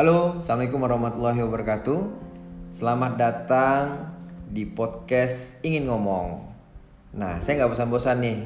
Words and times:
Halo, 0.00 0.40
Assalamualaikum 0.40 0.80
warahmatullahi 0.80 1.44
wabarakatuh. 1.44 2.00
Selamat 2.72 3.20
datang 3.20 4.08
di 4.48 4.64
podcast 4.64 5.60
Ingin 5.60 5.92
Ngomong. 5.92 6.40
Nah, 7.20 7.36
saya 7.44 7.60
nggak 7.60 7.76
bosan-bosan 7.76 8.24
nih 8.24 8.40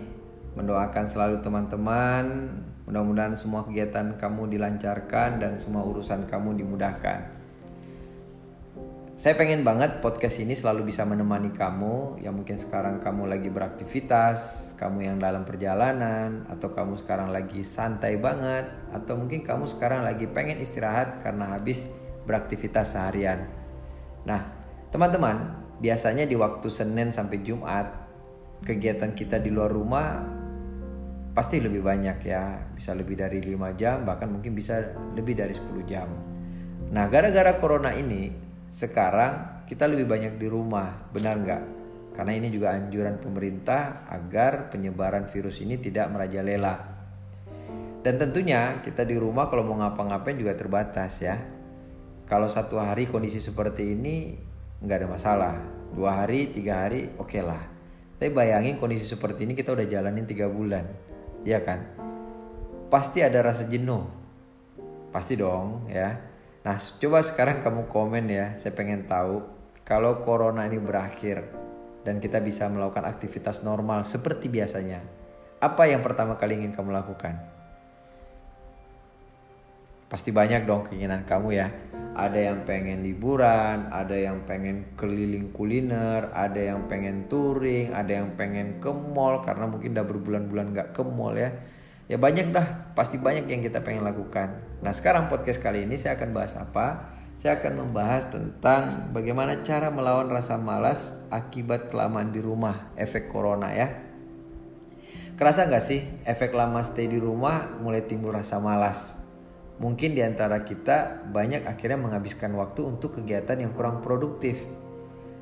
Mendoakan 0.59 1.06
selalu 1.06 1.46
teman-teman. 1.46 2.51
Mudah-mudahan 2.91 3.38
semua 3.38 3.62
kegiatan 3.62 4.19
kamu 4.19 4.51
dilancarkan 4.51 5.38
dan 5.38 5.55
semua 5.62 5.87
urusan 5.87 6.27
kamu 6.27 6.59
dimudahkan 6.59 7.34
saya 9.24 9.41
pengen 9.41 9.64
banget 9.64 10.05
podcast 10.05 10.37
ini 10.37 10.52
selalu 10.52 10.92
bisa 10.92 11.01
menemani 11.09 11.48
kamu 11.48 12.20
yang 12.20 12.37
mungkin 12.37 12.60
sekarang 12.60 13.01
kamu 13.01 13.24
lagi 13.33 13.48
beraktivitas, 13.48 14.77
kamu 14.77 15.00
yang 15.00 15.16
dalam 15.16 15.48
perjalanan, 15.48 16.45
atau 16.52 16.69
kamu 16.69 17.00
sekarang 17.00 17.33
lagi 17.33 17.64
santai 17.64 18.20
banget, 18.20 18.69
atau 18.92 19.16
mungkin 19.16 19.41
kamu 19.41 19.64
sekarang 19.73 20.05
lagi 20.05 20.28
pengen 20.28 20.60
istirahat 20.60 21.24
karena 21.24 21.56
habis 21.56 21.88
beraktivitas 22.28 22.92
seharian. 22.92 23.48
Nah, 24.28 24.45
teman-teman, 24.92 25.56
biasanya 25.80 26.28
di 26.28 26.36
waktu 26.36 26.69
Senin 26.69 27.09
sampai 27.09 27.41
Jumat, 27.41 27.97
kegiatan 28.69 29.16
kita 29.16 29.41
di 29.41 29.48
luar 29.48 29.72
rumah 29.72 30.20
pasti 31.33 31.64
lebih 31.64 31.80
banyak 31.80 32.28
ya, 32.28 32.61
bisa 32.77 32.92
lebih 32.92 33.16
dari 33.16 33.41
5 33.41 33.72
jam, 33.72 34.05
bahkan 34.05 34.28
mungkin 34.28 34.52
bisa 34.52 34.84
lebih 35.16 35.33
dari 35.33 35.56
10 35.56 35.80
jam. 35.88 36.12
Nah, 36.92 37.09
gara-gara 37.09 37.56
corona 37.56 37.97
ini, 37.97 38.45
sekarang 38.74 39.62
kita 39.70 39.87
lebih 39.87 40.10
banyak 40.10 40.34
di 40.34 40.51
rumah, 40.51 40.91
benar 41.14 41.39
nggak? 41.39 41.62
Karena 42.19 42.33
ini 42.34 42.50
juga 42.50 42.75
anjuran 42.75 43.22
pemerintah 43.22 44.03
agar 44.11 44.75
penyebaran 44.75 45.30
virus 45.30 45.62
ini 45.62 45.78
tidak 45.78 46.11
merajalela. 46.11 46.83
Dan 48.02 48.19
tentunya 48.19 48.83
kita 48.83 49.06
di 49.06 49.14
rumah 49.14 49.47
kalau 49.47 49.62
mau 49.62 49.78
ngapa-ngapain 49.78 50.34
juga 50.34 50.58
terbatas 50.58 51.22
ya. 51.22 51.39
Kalau 52.27 52.50
satu 52.50 52.83
hari 52.83 53.06
kondisi 53.06 53.39
seperti 53.39 53.95
ini 53.95 54.34
nggak 54.83 55.06
ada 55.06 55.08
masalah. 55.08 55.55
Dua 55.95 56.27
hari, 56.27 56.50
tiga 56.50 56.83
hari, 56.83 57.14
oke 57.14 57.30
okay 57.30 57.47
lah. 57.47 57.62
Tapi 58.19 58.30
bayangin 58.34 58.83
kondisi 58.83 59.06
seperti 59.06 59.47
ini 59.47 59.55
kita 59.55 59.70
udah 59.70 59.86
jalanin 59.86 60.27
tiga 60.27 60.50
bulan, 60.50 60.83
ya 61.47 61.62
kan? 61.62 61.78
Pasti 62.91 63.22
ada 63.22 63.39
rasa 63.39 63.67
jenuh, 63.70 64.02
pasti 65.14 65.39
dong 65.39 65.86
ya 65.91 66.33
Nah, 66.65 66.81
coba 66.81 67.20
sekarang 67.20 67.61
kamu 67.61 67.93
komen 67.93 68.25
ya. 68.33 68.57
Saya 68.57 68.73
pengen 68.73 69.05
tahu 69.05 69.45
kalau 69.84 70.25
corona 70.25 70.65
ini 70.65 70.81
berakhir 70.81 71.45
dan 72.09 72.25
kita 72.25 72.41
bisa 72.41 72.73
melakukan 72.73 73.05
aktivitas 73.05 73.61
normal 73.61 74.09
seperti 74.09 74.48
biasanya. 74.48 75.05
Apa 75.61 75.92
yang 75.92 76.01
pertama 76.01 76.41
kali 76.41 76.57
ingin 76.57 76.73
kamu 76.73 76.97
lakukan? 76.97 77.37
Pasti 80.09 80.33
banyak 80.33 80.65
dong 80.65 80.89
keinginan 80.89 81.29
kamu 81.29 81.48
ya. 81.53 81.69
Ada 82.17 82.41
yang 82.48 82.65
pengen 82.65 83.05
liburan, 83.05 83.92
ada 83.92 84.17
yang 84.17 84.41
pengen 84.48 84.97
keliling 84.97 85.53
kuliner, 85.53 86.33
ada 86.33 86.65
yang 86.65 86.89
pengen 86.89 87.29
touring, 87.29 87.92
ada 87.92 88.25
yang 88.25 88.33
pengen 88.41 88.81
ke 88.81 88.89
mall 88.89 89.45
karena 89.45 89.69
mungkin 89.69 89.92
udah 89.92 90.07
berbulan-bulan 90.09 90.67
gak 90.73 90.89
ke 90.97 91.03
mall 91.05 91.37
ya 91.37 91.53
Ya 92.05 92.20
banyak 92.20 92.52
dah, 92.52 92.92
pasti 92.92 93.16
banyak 93.16 93.48
yang 93.48 93.64
kita 93.64 93.80
pengen 93.80 94.05
lakukan. 94.05 94.52
Nah 94.84 94.92
sekarang 94.92 95.33
podcast 95.33 95.64
kali 95.64 95.88
ini 95.88 95.97
saya 95.97 96.20
akan 96.20 96.36
bahas 96.36 96.52
apa? 96.52 97.16
Saya 97.41 97.56
akan 97.56 97.80
membahas 97.80 98.28
tentang 98.28 99.08
bagaimana 99.16 99.64
cara 99.64 99.88
melawan 99.88 100.28
rasa 100.28 100.61
malas 100.61 101.16
akibat 101.33 101.88
kelamaan 101.88 102.28
di 102.28 102.44
rumah, 102.44 102.92
efek 103.00 103.33
corona 103.33 103.72
ya. 103.72 103.88
Kerasa 105.34 105.64
nggak 105.64 105.84
sih 105.84 106.05
efek 106.29 106.52
lama 106.52 106.84
stay 106.84 107.08
di 107.08 107.17
rumah 107.17 107.73
mulai 107.80 108.05
timbul 108.05 108.36
rasa 108.36 108.61
malas? 108.61 109.17
Mungkin 109.80 110.12
di 110.12 110.23
antara 110.23 110.62
kita 110.62 111.27
banyak 111.33 111.67
akhirnya 111.67 111.98
menghabiskan 111.98 112.52
waktu 112.55 112.84
untuk 112.84 113.18
kegiatan 113.18 113.58
yang 113.58 113.73
kurang 113.73 114.05
produktif. 114.05 114.61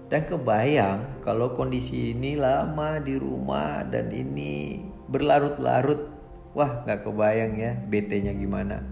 Dan 0.08 0.24
kebayang 0.30 1.26
kalau 1.26 1.58
kondisi 1.58 2.14
ini 2.14 2.38
lama 2.38 3.02
di 3.02 3.18
rumah 3.18 3.84
dan 3.84 4.12
ini 4.14 4.80
berlarut-larut 5.12 6.11
Wah 6.52 6.84
gak 6.84 7.08
kebayang 7.08 7.56
ya 7.56 7.72
BT-nya 7.88 8.36
gimana. 8.36 8.84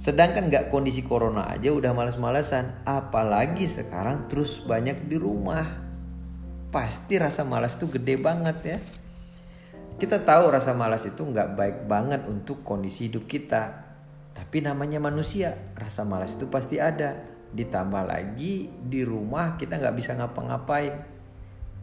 Sedangkan 0.00 0.52
gak 0.52 0.68
kondisi 0.68 1.04
corona 1.04 1.48
aja 1.48 1.72
udah 1.72 1.92
males-malesan. 1.92 2.84
Apalagi 2.84 3.64
sekarang 3.68 4.28
terus 4.28 4.60
banyak 4.64 5.04
di 5.08 5.16
rumah. 5.20 5.64
Pasti 6.72 7.20
rasa 7.20 7.44
malas 7.44 7.76
tuh 7.76 7.92
gede 7.92 8.20
banget 8.20 8.58
ya. 8.64 8.78
Kita 10.00 10.20
tahu 10.20 10.52
rasa 10.52 10.76
malas 10.76 11.08
itu 11.08 11.24
gak 11.24 11.56
baik 11.56 11.88
banget 11.88 12.24
untuk 12.28 12.60
kondisi 12.64 13.08
hidup 13.08 13.28
kita. 13.28 13.84
Tapi 14.34 14.60
namanya 14.60 14.98
manusia, 14.98 15.54
rasa 15.78 16.02
malas 16.04 16.36
itu 16.36 16.48
pasti 16.52 16.80
ada. 16.80 17.16
Ditambah 17.54 18.04
lagi 18.04 18.66
di 18.68 19.00
rumah 19.04 19.60
kita 19.60 19.80
gak 19.80 19.96
bisa 19.96 20.16
ngapa-ngapain. 20.16 20.92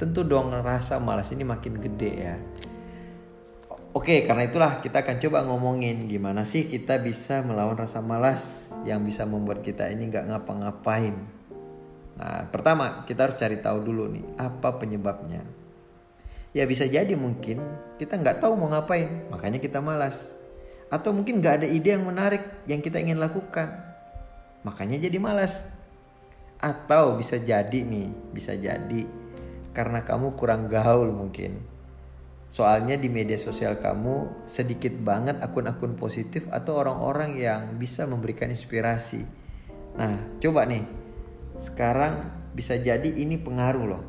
Tentu 0.02 0.26
dong 0.26 0.50
rasa 0.62 0.98
malas 0.98 1.30
ini 1.30 1.46
makin 1.46 1.78
gede 1.78 2.12
ya. 2.12 2.36
Oke, 3.92 4.24
karena 4.24 4.48
itulah 4.48 4.80
kita 4.80 5.04
akan 5.04 5.20
coba 5.20 5.44
ngomongin 5.44 6.08
gimana 6.08 6.48
sih 6.48 6.64
kita 6.64 6.96
bisa 7.04 7.44
melawan 7.44 7.76
rasa 7.76 8.00
malas 8.00 8.72
yang 8.88 9.04
bisa 9.04 9.28
membuat 9.28 9.68
kita 9.68 9.92
ini 9.92 10.08
nggak 10.08 10.32
ngapa-ngapain. 10.32 11.12
Nah, 12.16 12.48
pertama 12.48 13.04
kita 13.04 13.28
harus 13.28 13.36
cari 13.36 13.60
tahu 13.60 13.84
dulu 13.84 14.08
nih 14.16 14.24
apa 14.40 14.80
penyebabnya. 14.80 15.44
Ya 16.56 16.64
bisa 16.64 16.88
jadi 16.88 17.12
mungkin 17.20 17.60
kita 18.00 18.16
nggak 18.16 18.40
tahu 18.40 18.56
mau 18.56 18.72
ngapain, 18.72 19.28
makanya 19.28 19.60
kita 19.60 19.84
malas. 19.84 20.24
Atau 20.88 21.12
mungkin 21.12 21.44
nggak 21.44 21.60
ada 21.60 21.68
ide 21.68 21.92
yang 21.92 22.08
menarik 22.08 22.48
yang 22.72 22.80
kita 22.80 22.96
ingin 22.96 23.20
lakukan, 23.20 23.76
makanya 24.64 25.04
jadi 25.04 25.20
malas. 25.20 25.68
Atau 26.64 27.20
bisa 27.20 27.36
jadi 27.36 27.84
nih, 27.84 28.08
bisa 28.32 28.56
jadi 28.56 29.04
karena 29.76 30.00
kamu 30.00 30.40
kurang 30.40 30.72
gaul 30.72 31.12
mungkin 31.12 31.60
Soalnya 32.52 33.00
di 33.00 33.08
media 33.08 33.40
sosial 33.40 33.80
kamu 33.80 34.44
sedikit 34.52 34.92
banget 35.00 35.40
akun-akun 35.40 35.96
positif 35.96 36.52
atau 36.52 36.84
orang-orang 36.84 37.40
yang 37.40 37.80
bisa 37.80 38.04
memberikan 38.04 38.52
inspirasi. 38.52 39.24
Nah, 39.96 40.20
coba 40.44 40.68
nih. 40.68 40.84
Sekarang 41.64 42.28
bisa 42.52 42.76
jadi 42.76 43.08
ini 43.08 43.40
pengaruh 43.40 43.86
loh. 43.88 44.04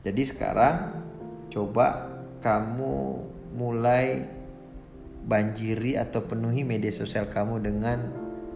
Jadi 0.00 0.22
sekarang 0.24 0.96
coba 1.52 2.08
kamu 2.40 3.20
mulai 3.52 4.24
banjiri 5.28 6.00
atau 6.00 6.24
penuhi 6.24 6.64
media 6.64 6.88
sosial 6.88 7.28
kamu 7.28 7.60
dengan 7.60 8.00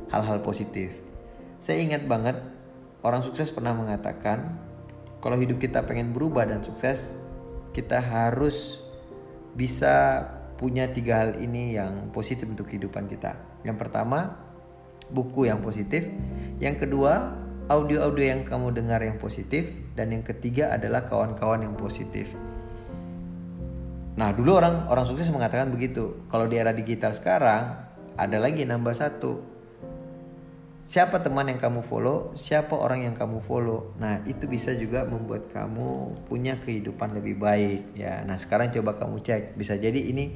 hal-hal 0.09 0.41
positif. 0.41 0.88
Saya 1.60 1.84
ingat 1.84 2.09
banget 2.09 2.41
orang 3.04 3.20
sukses 3.20 3.53
pernah 3.53 3.76
mengatakan 3.76 4.56
kalau 5.20 5.37
hidup 5.37 5.60
kita 5.60 5.84
pengen 5.84 6.16
berubah 6.16 6.49
dan 6.49 6.64
sukses, 6.64 7.12
kita 7.72 7.98
harus 8.00 8.80
bisa 9.52 10.24
punya 10.60 10.88
tiga 10.88 11.24
hal 11.24 11.42
ini 11.42 11.74
yang 11.74 12.12
positif 12.14 12.46
untuk 12.46 12.70
kehidupan 12.70 13.10
kita. 13.10 13.34
Yang 13.66 13.76
pertama, 13.82 14.38
buku 15.10 15.50
yang 15.50 15.58
positif. 15.58 16.06
Yang 16.62 16.86
kedua, 16.86 17.34
audio-audio 17.66 18.24
yang 18.30 18.42
kamu 18.46 18.70
dengar 18.70 19.02
yang 19.02 19.18
positif. 19.18 19.68
Dan 19.92 20.14
yang 20.14 20.24
ketiga 20.24 20.72
adalah 20.72 21.04
kawan-kawan 21.04 21.66
yang 21.66 21.74
positif. 21.74 22.30
Nah, 24.16 24.30
dulu 24.32 24.60
orang 24.60 24.88
orang 24.92 25.08
sukses 25.08 25.32
mengatakan 25.32 25.72
begitu. 25.72 26.28
Kalau 26.28 26.46
di 26.46 26.60
era 26.60 26.70
digital 26.70 27.16
sekarang, 27.16 27.76
ada 28.16 28.36
lagi 28.36 28.62
nambah 28.68 28.92
satu, 28.92 29.51
siapa 30.87 31.23
teman 31.23 31.49
yang 31.49 31.61
kamu 31.62 31.81
follow, 31.87 32.34
siapa 32.37 32.75
orang 32.75 33.06
yang 33.06 33.14
kamu 33.17 33.40
follow. 33.44 33.94
Nah, 33.96 34.20
itu 34.29 34.44
bisa 34.50 34.75
juga 34.75 35.06
membuat 35.06 35.49
kamu 35.55 36.14
punya 36.26 36.58
kehidupan 36.61 37.17
lebih 37.17 37.38
baik 37.38 37.96
ya. 37.96 38.20
Nah, 38.26 38.37
sekarang 38.37 38.75
coba 38.75 38.99
kamu 38.99 39.23
cek, 39.23 39.56
bisa 39.56 39.79
jadi 39.79 39.99
ini 39.99 40.32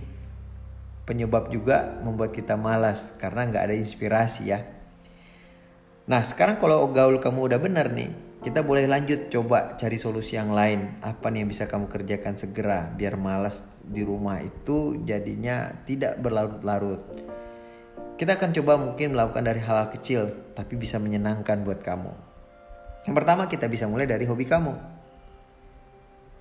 penyebab 1.07 1.55
juga 1.55 2.03
membuat 2.03 2.35
kita 2.35 2.59
malas 2.59 3.15
karena 3.17 3.47
nggak 3.47 3.65
ada 3.71 3.77
inspirasi 3.79 4.51
ya. 4.51 4.67
Nah, 6.07 6.23
sekarang 6.23 6.63
kalau 6.63 6.87
gaul 6.91 7.19
kamu 7.19 7.51
udah 7.51 7.59
benar 7.59 7.91
nih, 7.91 8.11
kita 8.47 8.63
boleh 8.63 8.87
lanjut 8.87 9.27
coba 9.27 9.75
cari 9.75 9.99
solusi 9.99 10.39
yang 10.39 10.55
lain. 10.55 11.03
Apa 11.03 11.35
nih 11.35 11.43
yang 11.43 11.51
bisa 11.51 11.67
kamu 11.67 11.91
kerjakan 11.91 12.39
segera 12.39 12.87
biar 12.95 13.19
malas 13.19 13.67
di 13.83 14.07
rumah 14.07 14.39
itu 14.39 15.03
jadinya 15.03 15.75
tidak 15.83 16.19
berlarut-larut. 16.23 17.03
Kita 18.17 18.41
akan 18.41 18.51
coba 18.57 18.81
mungkin 18.81 19.13
melakukan 19.13 19.45
dari 19.45 19.61
hal-hal 19.61 19.93
kecil 19.93 20.33
tapi 20.57 20.81
bisa 20.81 20.97
menyenangkan 20.97 21.61
buat 21.61 21.85
kamu. 21.85 22.13
Yang 23.05 23.15
pertama 23.15 23.45
kita 23.45 23.69
bisa 23.69 23.85
mulai 23.85 24.09
dari 24.09 24.25
hobi 24.25 24.49
kamu. 24.49 24.73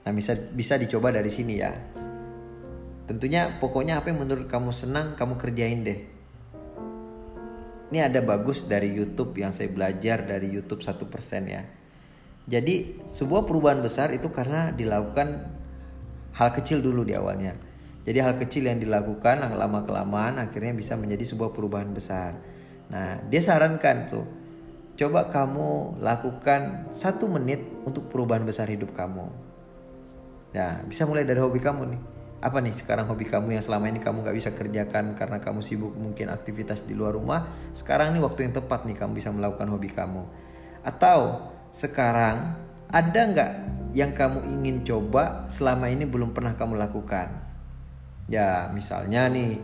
Nah 0.07 0.11
bisa 0.15 0.39
bisa 0.55 0.79
dicoba 0.79 1.11
dari 1.11 1.27
sini 1.27 1.59
ya. 1.59 1.75
Tentunya 3.11 3.59
pokoknya 3.59 3.99
apa 3.99 4.07
yang 4.07 4.23
menurut 4.23 4.47
kamu 4.47 4.71
senang 4.71 5.19
kamu 5.19 5.35
kerjain 5.35 5.83
deh. 5.83 5.99
Ini 7.91 8.07
ada 8.07 8.23
bagus 8.23 8.63
dari 8.63 8.95
YouTube 8.95 9.35
yang 9.35 9.51
saya 9.51 9.67
belajar 9.67 10.23
dari 10.23 10.47
YouTube 10.47 10.79
1% 10.79 10.95
ya. 11.43 11.61
Jadi 12.47 13.03
sebuah 13.11 13.43
perubahan 13.43 13.83
besar 13.83 14.15
itu 14.15 14.31
karena 14.31 14.71
dilakukan 14.71 15.43
hal 16.39 16.49
kecil 16.55 16.79
dulu 16.79 17.03
di 17.03 17.13
awalnya. 17.19 17.74
Jadi 18.05 18.17
hal 18.21 18.37
kecil 18.37 18.69
yang 18.69 18.77
dilakukan 18.77 19.41
lama 19.41 19.81
kelamaan 19.81 20.37
akhirnya 20.37 20.77
bisa 20.77 20.93
menjadi 20.93 21.25
sebuah 21.25 21.49
perubahan 21.51 21.89
besar. 21.89 22.37
Nah, 22.93 23.17
dia 23.33 23.41
sarankan 23.41 23.97
tuh, 24.05 24.25
coba 24.93 25.25
kamu 25.33 25.97
lakukan 26.05 26.93
satu 26.93 27.25
menit 27.25 27.65
untuk 27.81 28.13
perubahan 28.13 28.45
besar 28.45 28.69
hidup 28.69 28.93
kamu. 28.93 29.25
Nah, 30.53 30.85
bisa 30.85 31.09
mulai 31.09 31.25
dari 31.25 31.41
hobi 31.41 31.57
kamu 31.57 31.83
nih. 31.97 32.01
Apa 32.45 32.61
nih 32.61 32.77
sekarang 32.77 33.09
hobi 33.09 33.25
kamu 33.25 33.57
yang 33.57 33.65
selama 33.65 33.89
ini 33.89 33.97
kamu 33.97 34.21
gak 34.21 34.37
bisa 34.37 34.53
kerjakan 34.53 35.17
karena 35.17 35.41
kamu 35.41 35.65
sibuk 35.65 35.97
mungkin 35.97 36.29
aktivitas 36.29 36.85
di 36.85 36.93
luar 36.93 37.17
rumah. 37.17 37.49
Sekarang 37.73 38.13
nih 38.13 38.21
waktu 38.21 38.45
yang 38.45 38.53
tepat 38.53 38.85
nih 38.85 38.93
kamu 38.93 39.17
bisa 39.17 39.33
melakukan 39.33 39.65
hobi 39.65 39.89
kamu. 39.89 40.21
Atau 40.85 41.41
sekarang 41.73 42.53
ada 42.93 43.21
nggak 43.33 43.51
yang 43.97 44.13
kamu 44.13 44.45
ingin 44.61 44.85
coba 44.85 45.49
selama 45.49 45.89
ini 45.89 46.05
belum 46.05 46.37
pernah 46.37 46.53
kamu 46.53 46.77
lakukan? 46.77 47.44
Ya 48.25 48.71
misalnya 48.73 49.29
nih 49.29 49.61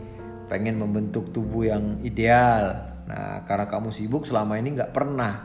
pengen 0.51 0.77
membentuk 0.77 1.33
tubuh 1.33 1.65
yang 1.65 2.01
ideal, 2.05 2.91
Nah, 3.11 3.43
karena 3.43 3.67
kamu 3.67 3.91
sibuk 3.91 4.23
selama 4.23 4.55
ini 4.55 4.71
nggak 4.71 4.95
pernah 4.95 5.43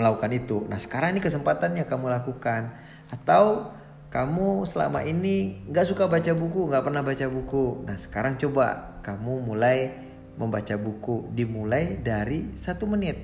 melakukan 0.00 0.32
itu. 0.32 0.64
Nah, 0.72 0.80
sekarang 0.80 1.12
ini 1.12 1.20
kesempatannya 1.20 1.84
kamu 1.84 2.08
lakukan. 2.08 2.72
Atau 3.12 3.68
kamu 4.08 4.64
selama 4.64 5.04
ini 5.04 5.68
nggak 5.68 5.84
suka 5.84 6.08
baca 6.08 6.32
buku, 6.32 6.72
nggak 6.72 6.84
pernah 6.88 7.04
baca 7.04 7.26
buku. 7.28 7.84
Nah, 7.84 8.00
sekarang 8.00 8.40
coba 8.40 8.96
kamu 9.04 9.44
mulai 9.44 9.92
membaca 10.40 10.80
buku. 10.80 11.28
Dimulai 11.36 12.00
dari 12.00 12.56
satu 12.56 12.88
menit. 12.88 13.20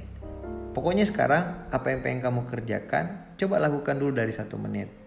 Pokoknya 0.76 1.08
sekarang 1.08 1.70
apa 1.70 1.86
yang 1.88 2.02
pengen 2.02 2.20
kamu 2.20 2.50
kerjakan, 2.50 3.32
coba 3.38 3.62
lakukan 3.62 3.94
dulu 3.96 4.12
dari 4.18 4.34
satu 4.34 4.58
menit. 4.58 5.03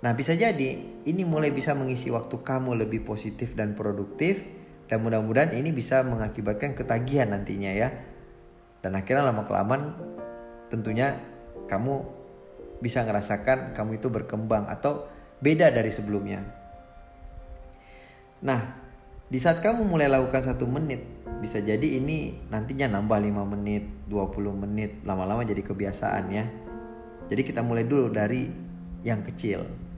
Nah, 0.00 0.16
bisa 0.16 0.32
jadi 0.32 0.80
ini 1.04 1.22
mulai 1.28 1.52
bisa 1.52 1.76
mengisi 1.76 2.08
waktu 2.08 2.40
kamu 2.40 2.72
lebih 2.72 3.04
positif 3.04 3.52
dan 3.52 3.76
produktif 3.76 4.40
dan 4.88 5.04
mudah-mudahan 5.04 5.52
ini 5.52 5.70
bisa 5.76 6.00
mengakibatkan 6.00 6.72
ketagihan 6.72 7.28
nantinya 7.28 7.68
ya. 7.68 7.92
Dan 8.80 8.96
akhirnya 8.96 9.28
lama 9.28 9.44
kelamaan 9.44 9.92
tentunya 10.72 11.20
kamu 11.68 12.00
bisa 12.80 13.04
ngerasakan 13.04 13.76
kamu 13.76 14.00
itu 14.00 14.08
berkembang 14.08 14.64
atau 14.72 15.04
beda 15.44 15.68
dari 15.68 15.92
sebelumnya. 15.92 16.40
Nah 18.40 18.60
di 19.28 19.36
saat 19.36 19.60
kamu 19.60 19.84
mulai 19.84 20.08
lakukan 20.08 20.42
satu 20.42 20.64
menit 20.64 21.04
bisa 21.44 21.60
jadi 21.60 22.00
ini 22.00 22.48
nantinya 22.48 22.88
nambah 22.98 23.20
5 23.20 23.52
menit 23.52 23.84
20 24.08 24.64
menit 24.64 24.90
lama-lama 25.04 25.44
jadi 25.44 25.60
kebiasaan 25.60 26.24
ya. 26.32 26.48
Jadi 27.28 27.42
kita 27.44 27.60
mulai 27.60 27.84
dulu 27.84 28.08
dari 28.10 28.48
yang 29.04 29.22
kecil 29.22 29.89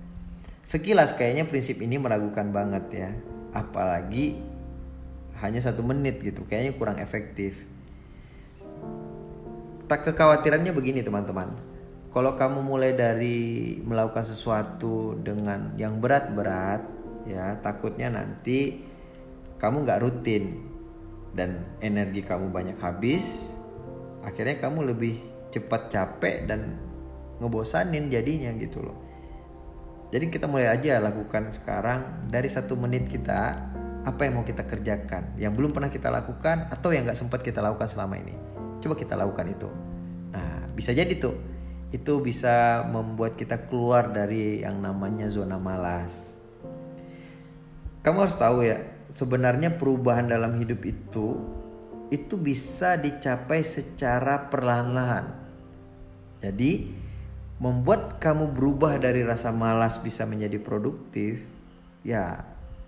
sekilas 0.66 1.14
kayaknya 1.14 1.48
prinsip 1.48 1.80
ini 1.82 1.98
meragukan 1.98 2.50
banget 2.50 2.84
ya. 2.92 3.10
Apalagi 3.52 4.38
hanya 5.42 5.58
satu 5.58 5.82
menit 5.82 6.22
gitu 6.22 6.46
kayaknya 6.46 6.72
kurang 6.78 6.98
efektif. 7.02 7.58
Tak 9.90 10.08
kekhawatirannya 10.08 10.72
begini 10.72 11.02
teman-teman. 11.02 11.52
Kalau 12.12 12.36
kamu 12.36 12.60
mulai 12.60 12.92
dari 12.92 13.80
melakukan 13.82 14.24
sesuatu 14.24 15.16
dengan 15.16 15.72
yang 15.80 15.96
berat-berat 15.96 16.84
ya 17.24 17.56
takutnya 17.62 18.12
nanti 18.12 18.84
kamu 19.62 19.86
nggak 19.86 20.00
rutin 20.02 20.58
dan 21.32 21.62
energi 21.80 22.20
kamu 22.20 22.52
banyak 22.52 22.76
habis 22.82 23.48
akhirnya 24.26 24.58
kamu 24.60 24.92
lebih 24.92 25.14
cepat 25.54 25.88
capek 25.92 26.50
dan 26.50 26.76
ngebosanin 27.40 28.12
jadinya 28.12 28.52
gitu 28.58 28.84
loh 28.84 28.96
jadi 30.12 30.28
kita 30.28 30.44
mulai 30.44 30.68
aja 30.68 31.00
lakukan 31.00 31.56
sekarang. 31.56 32.28
Dari 32.28 32.44
satu 32.52 32.76
menit 32.76 33.08
kita 33.08 33.56
apa 34.04 34.20
yang 34.28 34.36
mau 34.36 34.44
kita 34.44 34.68
kerjakan? 34.68 35.40
Yang 35.40 35.52
belum 35.56 35.72
pernah 35.72 35.88
kita 35.88 36.12
lakukan 36.12 36.68
atau 36.68 36.92
yang 36.92 37.08
nggak 37.08 37.16
sempat 37.16 37.40
kita 37.40 37.64
lakukan 37.64 37.88
selama 37.88 38.20
ini? 38.20 38.36
Coba 38.84 38.92
kita 38.92 39.16
lakukan 39.16 39.48
itu. 39.48 39.72
Nah 40.36 40.68
bisa 40.76 40.92
jadi 40.92 41.16
tuh. 41.16 41.32
Itu 41.96 42.20
bisa 42.20 42.84
membuat 42.92 43.40
kita 43.40 43.56
keluar 43.72 44.12
dari 44.12 44.60
yang 44.60 44.84
namanya 44.84 45.32
zona 45.32 45.56
malas. 45.56 46.36
Kamu 48.04 48.28
harus 48.28 48.36
tahu 48.36 48.68
ya 48.68 48.84
sebenarnya 49.16 49.80
perubahan 49.80 50.28
dalam 50.28 50.60
hidup 50.60 50.84
itu 50.84 51.40
itu 52.12 52.36
bisa 52.36 53.00
dicapai 53.00 53.64
secara 53.64 54.52
perlahan-lahan. 54.52 55.32
Jadi 56.44 57.00
membuat 57.62 58.18
kamu 58.18 58.50
berubah 58.50 58.98
dari 58.98 59.22
rasa 59.22 59.54
malas 59.54 60.02
bisa 60.02 60.26
menjadi 60.26 60.58
produktif 60.58 61.38
ya 62.02 62.42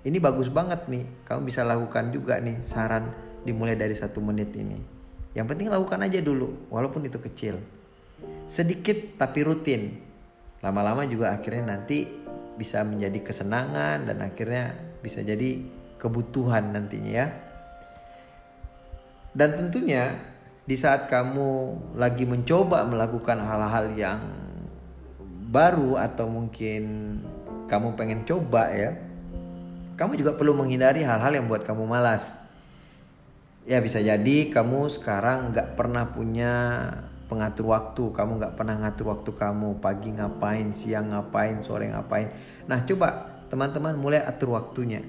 ini 0.04 0.20
bagus 0.20 0.52
banget 0.52 0.84
nih. 0.90 1.06
Kamu 1.24 1.48
bisa 1.48 1.64
lakukan 1.64 2.12
juga 2.12 2.36
nih 2.36 2.60
saran 2.60 3.08
dimulai 3.46 3.72
dari 3.78 3.96
satu 3.96 4.20
menit 4.20 4.52
ini. 4.52 4.76
Yang 5.32 5.46
penting 5.54 5.72
lakukan 5.72 6.04
aja 6.04 6.20
dulu 6.20 6.68
walaupun 6.68 7.08
itu 7.08 7.16
kecil. 7.22 7.56
Sedikit 8.50 9.16
tapi 9.16 9.46
rutin. 9.46 9.96
Lama-lama 10.60 11.08
juga 11.08 11.32
akhirnya 11.32 11.78
nanti 11.78 12.04
bisa 12.58 12.84
menjadi 12.84 13.16
kesenangan 13.24 14.10
dan 14.10 14.20
akhirnya 14.20 14.76
bisa 15.00 15.24
jadi 15.24 15.62
kebutuhan 15.96 16.76
nantinya 16.76 17.12
ya. 17.24 17.26
Dan 19.32 19.56
tentunya 19.56 20.20
di 20.68 20.76
saat 20.76 21.08
kamu 21.08 21.80
lagi 21.96 22.28
mencoba 22.28 22.84
melakukan 22.84 23.40
hal-hal 23.40 23.88
yang 23.96 24.43
baru 25.54 25.94
atau 25.94 26.26
mungkin 26.26 26.82
kamu 27.70 27.94
pengen 27.94 28.26
coba 28.26 28.74
ya 28.74 28.98
kamu 29.94 30.18
juga 30.18 30.34
perlu 30.34 30.58
menghindari 30.58 31.06
hal-hal 31.06 31.38
yang 31.38 31.46
buat 31.46 31.62
kamu 31.62 31.86
malas. 31.86 32.34
Ya 33.64 33.78
bisa 33.80 34.02
jadi 34.02 34.50
kamu 34.50 34.90
sekarang 34.90 35.54
nggak 35.54 35.78
pernah 35.78 36.10
punya 36.10 36.52
pengatur 37.30 37.72
waktu, 37.72 38.10
kamu 38.12 38.42
nggak 38.42 38.54
pernah 38.58 38.76
ngatur 38.84 39.14
waktu 39.14 39.30
kamu 39.32 39.78
pagi 39.78 40.10
ngapain, 40.12 40.74
siang 40.74 41.14
ngapain, 41.14 41.62
sore 41.62 41.88
ngapain. 41.88 42.28
Nah 42.66 42.82
coba 42.84 43.38
teman-teman 43.48 43.94
mulai 43.96 44.20
atur 44.20 44.58
waktunya. 44.58 45.00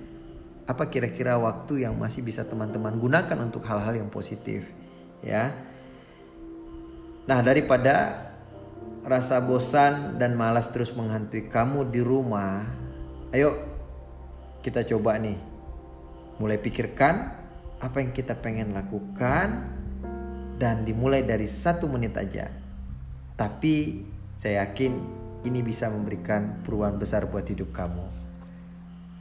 Apa 0.66 0.90
kira-kira 0.90 1.38
waktu 1.38 1.86
yang 1.86 1.98
masih 1.98 2.26
bisa 2.26 2.46
teman-teman 2.46 2.98
gunakan 2.98 3.38
untuk 3.42 3.66
hal-hal 3.66 4.02
yang 4.02 4.10
positif, 4.10 4.66
ya? 5.22 5.54
Nah 7.26 7.42
daripada 7.42 8.22
rasa 9.06 9.38
bosan 9.46 10.18
dan 10.18 10.34
malas 10.34 10.74
terus 10.74 10.90
menghantui 10.98 11.46
kamu 11.46 11.94
di 11.94 12.02
rumah, 12.02 12.66
ayo 13.30 13.54
kita 14.66 14.82
coba 14.82 15.22
nih 15.22 15.38
mulai 16.42 16.58
pikirkan 16.58 17.30
apa 17.78 18.02
yang 18.02 18.10
kita 18.12 18.34
pengen 18.34 18.74
lakukan 18.74 19.62
dan 20.58 20.82
dimulai 20.82 21.22
dari 21.22 21.46
satu 21.46 21.86
menit 21.86 22.18
aja. 22.18 22.50
Tapi 23.38 24.02
saya 24.42 24.66
yakin 24.66 24.98
ini 25.46 25.62
bisa 25.62 25.86
memberikan 25.94 26.66
perubahan 26.66 26.98
besar 26.98 27.30
buat 27.30 27.46
hidup 27.46 27.70
kamu. 27.78 28.10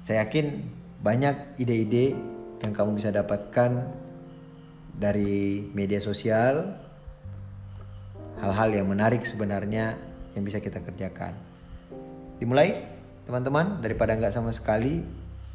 Saya 0.08 0.24
yakin 0.24 0.64
banyak 1.04 1.60
ide-ide 1.60 2.16
yang 2.64 2.72
kamu 2.72 2.96
bisa 2.96 3.12
dapatkan 3.12 3.84
dari 4.96 5.68
media 5.76 6.00
sosial, 6.00 6.83
hal-hal 8.44 8.76
yang 8.76 8.86
menarik 8.92 9.24
sebenarnya 9.24 9.96
yang 10.36 10.44
bisa 10.44 10.60
kita 10.60 10.84
kerjakan. 10.84 11.32
Dimulai, 12.36 12.84
teman-teman, 13.24 13.80
daripada 13.80 14.12
nggak 14.12 14.34
sama 14.36 14.52
sekali, 14.52 15.00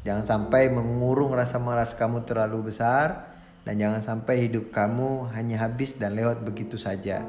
Jangan 0.00 0.24
sampai 0.24 0.72
mengurung 0.72 1.36
rasa 1.36 1.60
malas 1.60 1.92
kamu 1.92 2.24
terlalu 2.24 2.72
besar 2.72 3.28
dan 3.68 3.76
jangan 3.76 4.00
sampai 4.00 4.48
hidup 4.48 4.72
kamu 4.72 5.28
hanya 5.36 5.60
habis 5.60 6.00
dan 6.00 6.16
lewat 6.16 6.40
begitu 6.40 6.80
saja. 6.80 7.20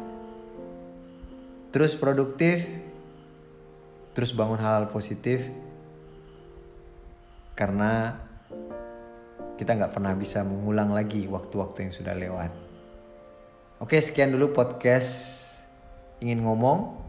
Terus 1.75 1.99
produktif, 1.99 2.63
terus 4.15 4.31
bangun 4.31 4.59
hal, 4.59 4.87
-hal 4.87 4.91
positif 4.91 5.43
karena 7.59 8.15
kita 9.59 9.75
nggak 9.75 9.91
pernah 9.91 10.15
bisa 10.15 10.41
mengulang 10.47 10.95
lagi 10.95 11.27
waktu-waktu 11.27 11.91
yang 11.91 11.93
sudah 11.93 12.15
lewat. 12.15 12.51
Oke, 13.83 13.99
sekian 13.99 14.31
dulu 14.31 14.55
podcast 14.55 15.40
ingin 16.21 16.45
ngomong. 16.45 17.01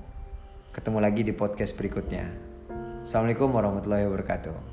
Ketemu 0.73 0.99
lagi 1.05 1.21
di 1.21 1.37
podcast 1.37 1.77
berikutnya. 1.77 2.25
Assalamualaikum 3.05 3.53
warahmatullahi 3.53 4.09
wabarakatuh. 4.09 4.72